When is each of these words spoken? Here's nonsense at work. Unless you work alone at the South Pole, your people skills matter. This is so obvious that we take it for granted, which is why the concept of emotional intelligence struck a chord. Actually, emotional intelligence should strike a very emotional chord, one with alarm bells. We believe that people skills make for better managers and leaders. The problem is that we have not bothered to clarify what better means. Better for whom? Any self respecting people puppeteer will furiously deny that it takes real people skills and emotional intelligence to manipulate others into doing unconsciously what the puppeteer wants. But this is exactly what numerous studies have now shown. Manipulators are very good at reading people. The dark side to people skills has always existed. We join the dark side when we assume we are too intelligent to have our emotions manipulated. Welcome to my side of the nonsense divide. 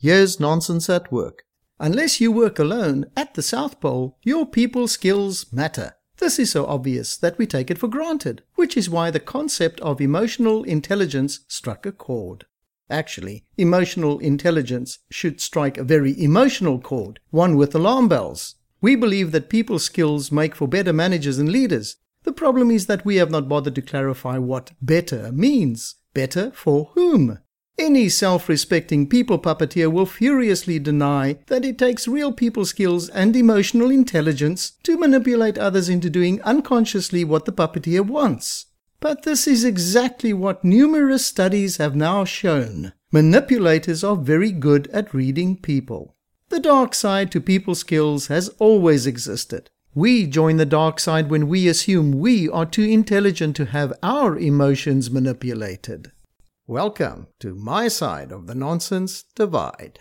Here's 0.00 0.38
nonsense 0.38 0.88
at 0.88 1.10
work. 1.10 1.42
Unless 1.80 2.20
you 2.20 2.30
work 2.30 2.60
alone 2.60 3.06
at 3.16 3.34
the 3.34 3.42
South 3.42 3.80
Pole, 3.80 4.16
your 4.22 4.46
people 4.46 4.86
skills 4.86 5.52
matter. 5.52 5.96
This 6.18 6.38
is 6.38 6.52
so 6.52 6.66
obvious 6.66 7.16
that 7.16 7.36
we 7.36 7.46
take 7.46 7.68
it 7.68 7.78
for 7.78 7.88
granted, 7.88 8.42
which 8.54 8.76
is 8.76 8.88
why 8.88 9.10
the 9.10 9.18
concept 9.18 9.80
of 9.80 10.00
emotional 10.00 10.62
intelligence 10.62 11.40
struck 11.48 11.84
a 11.84 11.90
chord. 11.90 12.46
Actually, 12.88 13.44
emotional 13.56 14.20
intelligence 14.20 15.00
should 15.10 15.40
strike 15.40 15.76
a 15.76 15.84
very 15.84 16.20
emotional 16.22 16.78
chord, 16.78 17.18
one 17.30 17.56
with 17.56 17.74
alarm 17.74 18.06
bells. 18.06 18.54
We 18.80 18.94
believe 18.94 19.32
that 19.32 19.50
people 19.50 19.80
skills 19.80 20.30
make 20.30 20.54
for 20.54 20.68
better 20.68 20.92
managers 20.92 21.38
and 21.38 21.50
leaders. 21.50 21.96
The 22.22 22.32
problem 22.32 22.70
is 22.70 22.86
that 22.86 23.04
we 23.04 23.16
have 23.16 23.32
not 23.32 23.48
bothered 23.48 23.74
to 23.74 23.82
clarify 23.82 24.38
what 24.38 24.70
better 24.80 25.32
means. 25.32 25.96
Better 26.14 26.52
for 26.52 26.90
whom? 26.94 27.40
Any 27.80 28.08
self 28.08 28.48
respecting 28.48 29.08
people 29.08 29.38
puppeteer 29.38 29.90
will 29.90 30.04
furiously 30.04 30.80
deny 30.80 31.38
that 31.46 31.64
it 31.64 31.78
takes 31.78 32.08
real 32.08 32.32
people 32.32 32.64
skills 32.64 33.08
and 33.08 33.36
emotional 33.36 33.88
intelligence 33.90 34.72
to 34.82 34.98
manipulate 34.98 35.56
others 35.56 35.88
into 35.88 36.10
doing 36.10 36.42
unconsciously 36.42 37.22
what 37.22 37.44
the 37.44 37.52
puppeteer 37.52 38.04
wants. 38.04 38.66
But 38.98 39.22
this 39.22 39.46
is 39.46 39.64
exactly 39.64 40.32
what 40.32 40.64
numerous 40.64 41.24
studies 41.24 41.76
have 41.76 41.94
now 41.94 42.24
shown. 42.24 42.94
Manipulators 43.12 44.02
are 44.02 44.16
very 44.16 44.50
good 44.50 44.88
at 44.88 45.14
reading 45.14 45.56
people. 45.56 46.16
The 46.48 46.58
dark 46.58 46.96
side 46.96 47.30
to 47.30 47.40
people 47.40 47.76
skills 47.76 48.26
has 48.26 48.48
always 48.58 49.06
existed. 49.06 49.70
We 49.94 50.26
join 50.26 50.56
the 50.56 50.66
dark 50.66 50.98
side 50.98 51.30
when 51.30 51.46
we 51.46 51.68
assume 51.68 52.18
we 52.18 52.48
are 52.48 52.66
too 52.66 52.82
intelligent 52.82 53.54
to 53.56 53.66
have 53.66 53.92
our 54.02 54.36
emotions 54.36 55.12
manipulated. 55.12 56.10
Welcome 56.70 57.28
to 57.40 57.54
my 57.54 57.88
side 57.88 58.30
of 58.30 58.46
the 58.46 58.54
nonsense 58.54 59.22
divide. 59.34 59.94